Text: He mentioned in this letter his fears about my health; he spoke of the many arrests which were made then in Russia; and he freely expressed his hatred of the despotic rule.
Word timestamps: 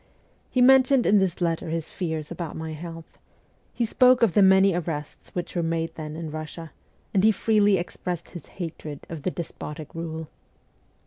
He 0.49 0.61
mentioned 0.61 1.05
in 1.05 1.19
this 1.19 1.41
letter 1.41 1.69
his 1.69 1.91
fears 1.91 2.31
about 2.31 2.55
my 2.55 2.73
health; 2.73 3.19
he 3.71 3.85
spoke 3.85 4.23
of 4.23 4.33
the 4.33 4.41
many 4.41 4.73
arrests 4.73 5.29
which 5.35 5.55
were 5.55 5.61
made 5.61 5.93
then 5.93 6.15
in 6.15 6.31
Russia; 6.31 6.71
and 7.13 7.23
he 7.23 7.31
freely 7.31 7.77
expressed 7.77 8.29
his 8.29 8.47
hatred 8.47 9.05
of 9.09 9.21
the 9.21 9.29
despotic 9.29 9.93
rule. 9.93 10.27